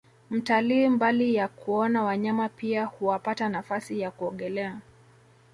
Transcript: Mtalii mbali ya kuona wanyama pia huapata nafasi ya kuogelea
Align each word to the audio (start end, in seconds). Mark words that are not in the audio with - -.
Mtalii 0.29 0.89
mbali 0.89 1.35
ya 1.35 1.47
kuona 1.47 2.03
wanyama 2.03 2.49
pia 2.49 2.85
huapata 2.85 3.49
nafasi 3.49 3.99
ya 3.99 4.11
kuogelea 4.11 4.79